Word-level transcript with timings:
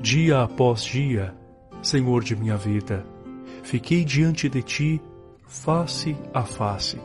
Dia 0.00 0.42
após 0.42 0.84
dia, 0.84 1.34
Senhor 1.82 2.22
de 2.22 2.36
minha 2.36 2.56
vida, 2.56 3.04
fiquei 3.64 4.04
diante 4.04 4.48
de 4.48 4.62
ti, 4.62 5.02
face 5.48 6.16
a 6.32 6.44
face. 6.44 7.00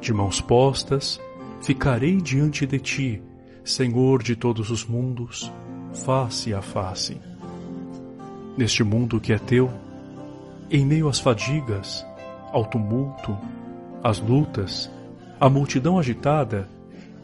De 0.00 0.12
mãos 0.12 0.40
postas, 0.40 1.20
ficarei 1.60 2.20
diante 2.20 2.64
de 2.66 2.78
ti, 2.78 3.22
Senhor 3.64 4.22
de 4.22 4.36
todos 4.36 4.70
os 4.70 4.84
mundos, 4.84 5.52
face 5.92 6.54
a 6.54 6.62
face. 6.62 7.20
Neste 8.56 8.84
mundo 8.84 9.20
que 9.20 9.32
é 9.32 9.38
teu, 9.38 9.68
em 10.70 10.86
meio 10.86 11.08
às 11.08 11.18
fadigas, 11.18 12.06
ao 12.52 12.64
tumulto, 12.64 13.36
às 14.04 14.20
lutas, 14.20 14.88
à 15.40 15.50
multidão 15.50 15.98
agitada, 15.98 16.68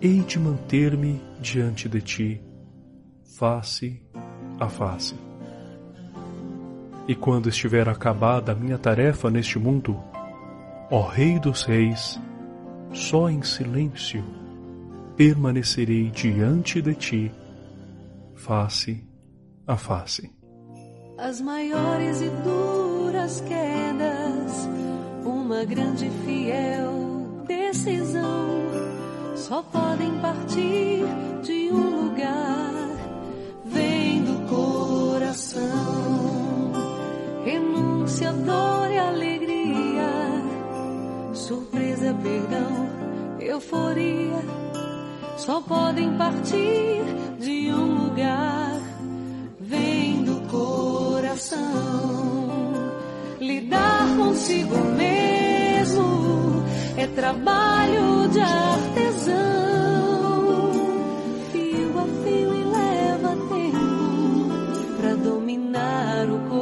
hei 0.00 0.18
de 0.18 0.40
manter-me 0.40 1.22
diante 1.40 1.88
de 1.88 2.00
ti, 2.00 2.42
face 3.38 4.02
a 4.12 4.21
face. 4.68 5.14
E 7.06 7.14
quando 7.14 7.48
estiver 7.48 7.88
acabada 7.88 8.52
a 8.52 8.54
minha 8.54 8.78
tarefa 8.78 9.30
neste 9.30 9.58
mundo, 9.58 9.98
ó 10.90 11.02
Rei 11.08 11.38
dos 11.38 11.64
Reis, 11.64 12.20
só 12.92 13.28
em 13.28 13.42
silêncio 13.42 14.22
permanecerei 15.16 16.10
diante 16.10 16.80
de 16.80 16.94
ti, 16.94 17.32
face 18.34 19.04
a 19.66 19.76
face. 19.76 20.30
As 21.18 21.40
maiores 21.40 22.20
e 22.20 22.30
duras 22.42 23.40
quedas, 23.42 24.68
uma 25.24 25.64
grande 25.64 26.06
e 26.06 26.10
fiel 26.24 27.12
decisão, 27.46 28.62
só 29.36 29.62
podem 29.62 30.18
partir 30.20 31.04
de 31.42 31.70
um 31.72 32.06
lugar, 32.06 32.71
coração. 35.32 36.72
Renúncia, 37.44 38.32
dor 38.32 38.90
e 38.90 38.98
alegria, 38.98 40.10
surpresa, 41.32 42.14
perdão, 42.22 42.88
euforia, 43.40 44.44
só 45.38 45.60
podem 45.62 46.16
partir 46.16 47.02
de 47.40 47.72
um 47.72 48.04
lugar, 48.04 48.78
vem 49.58 50.22
do 50.22 50.40
coração. 50.48 51.60
Lidar 53.40 54.16
consigo 54.16 54.76
mesmo 54.96 56.62
é 56.96 57.06
trabalho 57.06 58.28
de 58.28 58.40
artesão. 58.40 59.11
Dominar 65.22 66.26
o 66.28 66.38
coração. 66.48 66.61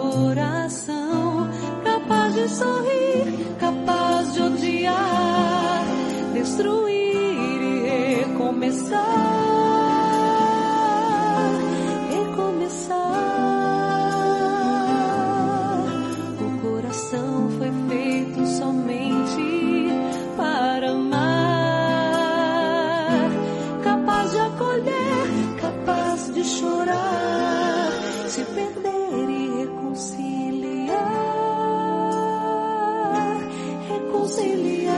Reconciliar. 34.30 34.94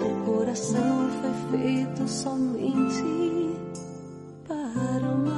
O 0.00 0.24
coração 0.24 1.10
foi 1.20 1.34
feito 1.50 2.08
somente 2.08 3.04
para 4.48 5.06
amar. 5.06 5.36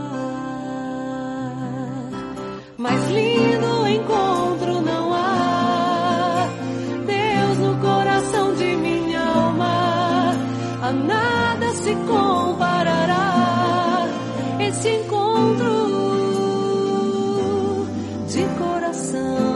Mais 2.78 3.10
lindo 3.10 3.88
encontro 3.88 4.80
não 4.80 5.12
há. 5.12 6.48
Deus 7.04 7.58
no 7.58 7.76
coração 7.80 8.54
de 8.54 8.76
minha 8.76 9.20
alma. 9.20 10.30
A 10.82 10.92
nada 10.92 11.74
se 11.74 11.96
comparará. 11.96 14.06
Esse 14.60 14.88
encontro 14.88 15.74
de 18.28 18.44
coração 18.56 19.53